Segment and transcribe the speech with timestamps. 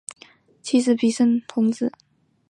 [0.63, 1.91] 其妻笙田弘子。